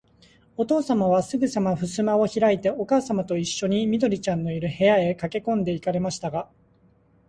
[0.57, 6.49] おとうさまは、すぐさまふすまをひらいて、おかあさまといっしょに、緑ちゃんのいる、部屋へかけこんで行かれましたが、